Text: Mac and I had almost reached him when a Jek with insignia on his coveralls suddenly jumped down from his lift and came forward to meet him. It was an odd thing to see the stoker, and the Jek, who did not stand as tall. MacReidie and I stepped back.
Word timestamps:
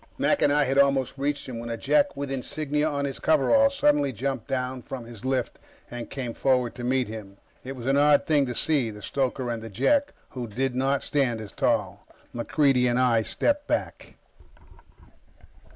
Mac 0.17 0.41
and 0.41 0.51
I 0.51 0.63
had 0.63 0.79
almost 0.79 1.13
reached 1.15 1.47
him 1.47 1.59
when 1.59 1.69
a 1.69 1.77
Jek 1.77 2.17
with 2.17 2.31
insignia 2.31 2.89
on 2.89 3.05
his 3.05 3.19
coveralls 3.19 3.77
suddenly 3.77 4.11
jumped 4.11 4.47
down 4.47 4.81
from 4.81 5.05
his 5.05 5.23
lift 5.25 5.59
and 5.91 6.09
came 6.09 6.33
forward 6.33 6.73
to 6.73 6.83
meet 6.83 7.07
him. 7.07 7.37
It 7.63 7.75
was 7.75 7.85
an 7.85 7.97
odd 7.97 8.25
thing 8.25 8.47
to 8.47 8.55
see 8.55 8.89
the 8.89 9.03
stoker, 9.03 9.51
and 9.51 9.61
the 9.61 9.69
Jek, 9.69 10.13
who 10.29 10.47
did 10.47 10.73
not 10.73 11.03
stand 11.03 11.39
as 11.39 11.51
tall. 11.51 12.07
MacReidie 12.33 12.89
and 12.89 12.97
I 12.99 13.21
stepped 13.21 13.67
back. 13.67 14.15